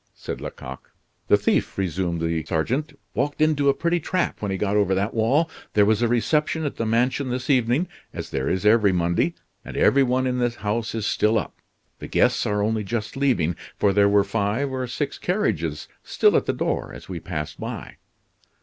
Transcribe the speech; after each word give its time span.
said 0.15 0.41
Lecoq. 0.41 0.89
"The 1.27 1.37
thief," 1.37 1.77
resumed 1.77 2.21
the 2.23 2.43
sergeant, 2.45 2.97
"walked 3.13 3.39
into 3.39 3.69
a 3.69 3.73
pretty 3.75 3.99
trap 3.99 4.41
when 4.41 4.49
he 4.49 4.57
got 4.57 4.75
over 4.75 4.95
that 4.95 5.13
wall. 5.13 5.47
There 5.75 5.85
was 5.85 6.01
a 6.01 6.07
reception 6.07 6.65
at 6.65 6.77
the 6.77 6.87
mansion 6.87 7.29
this 7.29 7.51
evening, 7.51 7.87
as 8.11 8.31
there 8.31 8.49
is 8.49 8.65
every 8.65 8.91
Monday, 8.91 9.35
and 9.63 9.77
every 9.77 10.01
one 10.01 10.25
in 10.25 10.39
the 10.39 10.49
house 10.49 10.95
is 10.95 11.05
still 11.05 11.37
up. 11.37 11.61
The 11.99 12.07
guests 12.07 12.47
are 12.47 12.63
only 12.63 12.83
just 12.83 13.15
leaving, 13.15 13.55
for 13.77 13.93
there 13.93 14.09
were 14.09 14.23
five 14.23 14.71
or 14.71 14.87
six 14.87 15.19
carriages 15.19 15.87
still 16.01 16.35
at 16.35 16.47
the 16.47 16.51
door 16.53 16.91
as 16.91 17.07
we 17.07 17.19
passed 17.19 17.59
by." 17.59 17.97